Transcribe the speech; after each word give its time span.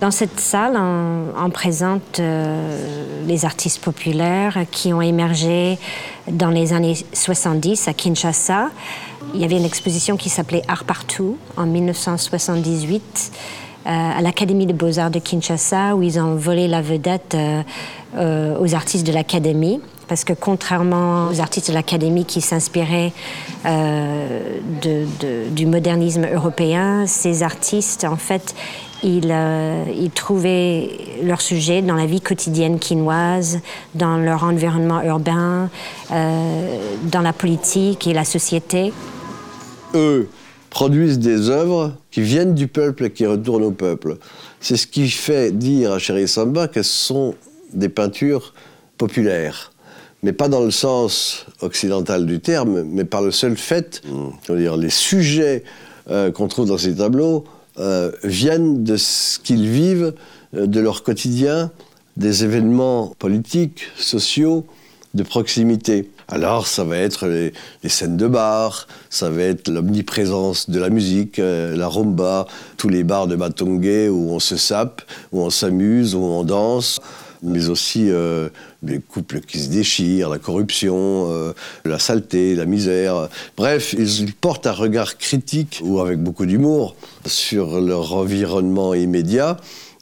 Dans 0.00 0.10
cette 0.10 0.40
salle, 0.40 0.76
on, 0.76 1.50
présente 1.50 2.20
euh, 2.20 3.26
les 3.26 3.44
artistes 3.44 3.80
populaires 3.80 4.64
qui 4.70 4.94
ont 4.94 5.02
émergé 5.02 5.78
dans 6.28 6.48
les 6.48 6.72
années 6.72 6.96
70 7.12 7.86
à 7.86 7.92
Kinshasa. 7.92 8.70
Il 9.34 9.40
y 9.40 9.44
avait 9.44 9.58
une 9.58 9.64
exposition 9.64 10.16
qui 10.16 10.30
s'appelait 10.30 10.62
Art 10.68 10.84
partout 10.84 11.36
en 11.56 11.66
1978 11.66 13.02
euh, 13.02 13.69
à 13.84 14.20
l'Académie 14.20 14.66
de 14.66 14.72
beaux-arts 14.72 15.10
de 15.10 15.18
Kinshasa 15.18 15.96
où 15.96 16.02
ils 16.02 16.18
ont 16.20 16.34
volé 16.34 16.68
la 16.68 16.82
vedette 16.82 17.36
euh, 17.36 18.58
aux 18.58 18.74
artistes 18.74 19.06
de 19.06 19.12
l'Académie 19.12 19.80
parce 20.06 20.24
que 20.24 20.32
contrairement 20.32 21.28
aux 21.28 21.40
artistes 21.40 21.68
de 21.68 21.74
l'Académie 21.74 22.24
qui 22.24 22.40
s'inspiraient 22.40 23.12
du 24.82 25.66
modernisme 25.66 26.26
européen, 26.26 27.06
ces 27.06 27.44
artistes, 27.44 28.04
en 28.04 28.16
fait, 28.16 28.54
euh, 29.04 29.84
ils, 29.96 30.10
trouvaient 30.10 30.90
leur 31.22 31.40
sujet 31.40 31.80
dans 31.82 31.94
la 31.94 32.06
vie 32.06 32.20
quotidienne 32.20 32.78
quinoise, 32.78 33.60
dans 33.94 34.16
leur 34.16 34.44
environnement 34.44 35.02
urbain, 35.02 35.70
euh, 36.10 36.78
dans 37.04 37.22
la 37.22 37.32
politique 37.32 38.06
et 38.06 38.12
la 38.12 38.24
société. 38.24 38.92
Eux 39.94 40.28
produisent 40.70 41.18
des 41.18 41.50
œuvres 41.50 41.96
qui 42.10 42.22
viennent 42.22 42.54
du 42.54 42.68
peuple 42.68 43.06
et 43.06 43.10
qui 43.10 43.26
retournent 43.26 43.64
au 43.64 43.72
peuple. 43.72 44.16
C'est 44.60 44.76
ce 44.76 44.86
qui 44.86 45.10
fait 45.10 45.50
dire 45.56 45.92
à 45.92 45.98
Chéri 45.98 46.28
Samba 46.28 46.68
qu'elles 46.68 46.84
sont 46.84 47.34
des 47.72 47.88
peintures 47.88 48.54
populaires 48.96 49.72
mais 50.22 50.32
pas 50.32 50.48
dans 50.48 50.62
le 50.62 50.70
sens 50.70 51.46
occidental 51.60 52.26
du 52.26 52.40
terme, 52.40 52.82
mais 52.82 53.04
par 53.04 53.22
le 53.22 53.30
seul 53.30 53.56
fait, 53.56 54.02
hmm. 54.06 54.56
dire, 54.56 54.76
les 54.76 54.90
sujets 54.90 55.64
euh, 56.10 56.30
qu'on 56.30 56.48
trouve 56.48 56.66
dans 56.68 56.78
ces 56.78 56.96
tableaux 56.96 57.44
euh, 57.78 58.10
viennent 58.24 58.84
de 58.84 58.96
ce 58.96 59.38
qu'ils 59.38 59.68
vivent, 59.68 60.14
euh, 60.54 60.66
de 60.66 60.80
leur 60.80 61.02
quotidien, 61.02 61.70
des 62.16 62.44
événements 62.44 63.14
politiques, 63.18 63.84
sociaux, 63.96 64.66
de 65.14 65.22
proximité. 65.22 66.10
Alors 66.30 66.66
ça 66.66 66.84
va 66.84 66.96
être 66.96 67.26
les, 67.26 67.52
scènes 67.88 68.16
de 68.16 68.28
bar, 68.28 68.86
ça 69.08 69.30
va 69.30 69.42
être 69.42 69.68
l'omniprésence 69.68 70.70
de 70.70 70.78
la 70.78 70.88
musique, 70.88 71.40
euh, 71.40 71.76
la 71.76 71.88
rumba, 71.88 72.46
tous 72.76 72.88
les 72.88 73.02
bars 73.02 73.26
de 73.26 73.34
Batongé 73.34 74.08
où 74.08 74.30
on 74.30 74.38
se 74.38 74.56
sape, 74.56 75.02
où 75.32 75.40
on 75.40 75.50
s'amuse, 75.50 76.14
où 76.14 76.22
on 76.22 76.44
danse 76.44 77.00
mais 77.42 77.68
aussi 77.68 78.10
euh, 78.10 78.48
les 78.82 78.98
couples 78.98 79.40
qui 79.40 79.58
se 79.58 79.68
déchirent, 79.70 80.28
la 80.28 80.38
corruption, 80.38 81.28
euh, 81.30 81.52
la 81.84 81.98
saleté, 81.98 82.54
la 82.54 82.66
misère. 82.66 83.28
Bref, 83.56 83.94
ils 83.98 84.34
portent 84.34 84.66
un 84.66 84.72
regard 84.72 85.16
critique 85.16 85.80
ou 85.82 86.00
avec 86.00 86.22
beaucoup 86.22 86.46
d'humour 86.46 86.94
sur 87.26 87.80
leur 87.80 88.14
environnement 88.14 88.94
immédiat 88.94 89.56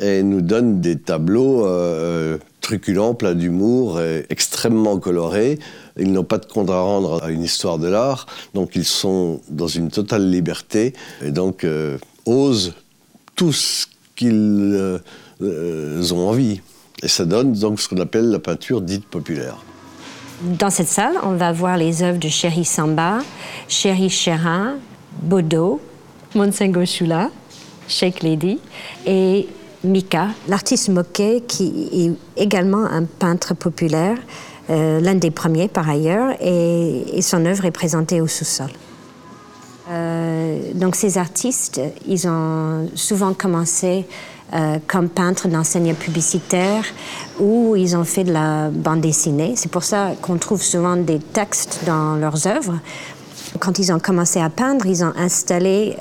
et 0.00 0.22
nous 0.22 0.40
donnent 0.40 0.80
des 0.80 0.98
tableaux 0.98 1.66
euh, 1.66 2.38
truculents, 2.64 3.14
pleins 3.14 3.34
d'humour, 3.34 4.00
extrêmement 4.30 4.98
colorés. 4.98 5.58
Ils 5.98 6.10
n'ont 6.10 6.24
pas 6.24 6.38
de 6.38 6.46
compte 6.46 6.70
à 6.70 6.80
rendre 6.80 7.22
à 7.22 7.30
une 7.30 7.42
histoire 7.42 7.78
de 7.78 7.86
l'art, 7.86 8.26
donc 8.54 8.72
ils 8.74 8.84
sont 8.84 9.40
dans 9.48 9.68
une 9.68 9.90
totale 9.90 10.28
liberté 10.28 10.94
et 11.22 11.30
donc 11.30 11.64
osent 12.26 12.74
tout 13.36 13.52
ce 13.52 13.86
qu'ils 14.16 15.00
ont 15.40 16.28
envie. 16.28 16.60
Et 17.02 17.08
ça 17.08 17.26
donne 17.26 17.52
donc 17.52 17.80
ce 17.80 17.88
qu'on 17.88 18.00
appelle 18.00 18.30
la 18.30 18.38
peinture 18.38 18.80
dite 18.80 19.04
populaire. 19.06 19.58
Dans 20.42 20.70
cette 20.70 20.88
salle, 20.88 21.14
on 21.22 21.34
va 21.34 21.52
voir 21.52 21.76
les 21.76 22.02
œuvres 22.02 22.18
de 22.18 22.28
Chéri 22.28 22.64
Samba, 22.64 23.18
Chéri 23.68 24.08
Chérin, 24.08 24.76
Bodo, 25.22 25.80
Monsengo 26.34 26.84
Shula, 26.84 27.30
Sheikh 27.86 28.22
Lady 28.22 28.58
et 29.06 29.46
Mika, 29.84 30.28
l'artiste 30.48 30.88
moquet 30.88 31.42
qui 31.46 32.16
est 32.36 32.42
également 32.42 32.84
un 32.84 33.04
peintre 33.04 33.54
populaire, 33.54 34.16
euh, 34.70 35.00
l'un 35.00 35.14
des 35.14 35.30
premiers 35.30 35.68
par 35.68 35.88
ailleurs, 35.88 36.34
et, 36.40 37.20
son 37.20 37.44
œuvre 37.44 37.66
est 37.66 37.70
présentée 37.70 38.20
au 38.20 38.26
sous-sol. 38.26 38.70
Euh, 39.90 40.72
donc 40.74 40.96
ces 40.96 41.18
artistes, 41.18 41.80
ils 42.08 42.26
ont 42.26 42.88
souvent 42.94 43.34
commencé 43.34 44.06
euh, 44.54 44.78
comme 44.86 45.10
peintres 45.10 45.48
d'enseignants 45.48 45.94
publicitaires 45.94 46.84
où 47.38 47.76
ils 47.76 47.94
ont 47.96 48.04
fait 48.04 48.24
de 48.24 48.32
la 48.32 48.70
bande 48.70 49.02
dessinée. 49.02 49.54
C'est 49.56 49.70
pour 49.70 49.84
ça 49.84 50.12
qu'on 50.22 50.38
trouve 50.38 50.62
souvent 50.62 50.96
des 50.96 51.18
textes 51.18 51.80
dans 51.86 52.16
leurs 52.16 52.46
œuvres. 52.46 52.78
Quand 53.60 53.78
ils 53.78 53.92
ont 53.92 53.98
commencé 53.98 54.40
à 54.40 54.50
peindre, 54.50 54.86
ils 54.86 55.04
ont 55.04 55.12
installé 55.16 55.96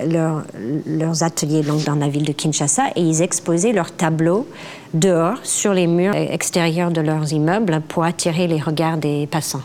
leurs 0.87 1.23
ateliers 1.23 1.63
dans 1.85 1.95
la 1.95 2.09
ville 2.09 2.25
de 2.25 2.31
Kinshasa 2.31 2.89
et 2.95 3.01
ils 3.01 3.21
exposaient 3.21 3.73
leurs 3.73 3.91
tableaux 3.91 4.47
dehors 4.93 5.37
sur 5.43 5.73
les 5.73 5.87
murs 5.87 6.15
extérieurs 6.15 6.91
de 6.91 7.01
leurs 7.01 7.31
immeubles 7.31 7.81
pour 7.87 8.03
attirer 8.03 8.47
les 8.47 8.59
regards 8.59 8.97
des 8.97 9.27
passants. 9.27 9.61